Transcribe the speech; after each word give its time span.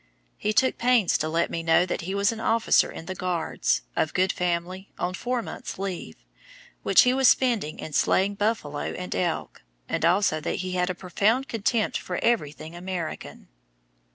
He 0.39 0.51
took 0.51 0.79
pains 0.79 1.15
to 1.19 1.29
let 1.29 1.51
me 1.51 1.61
know 1.61 1.85
that 1.85 2.01
he 2.01 2.15
was 2.15 2.31
an 2.31 2.39
officer 2.39 2.91
in 2.91 3.05
the 3.05 3.13
Guards, 3.13 3.83
of 3.95 4.15
good 4.15 4.31
family, 4.33 4.89
on 4.97 5.13
four 5.13 5.43
months' 5.43 5.77
leave, 5.77 6.15
which 6.81 7.03
he 7.03 7.13
was 7.13 7.27
spending 7.27 7.77
in 7.77 7.93
slaying 7.93 8.33
buffalo 8.33 8.93
and 8.93 9.13
elk, 9.13 9.61
and 9.87 10.03
also 10.03 10.39
that 10.41 10.55
he 10.65 10.71
had 10.71 10.89
a 10.89 10.95
profound 10.95 11.47
contempt 11.47 11.99
for 11.99 12.17
everything 12.23 12.75
American. 12.75 13.47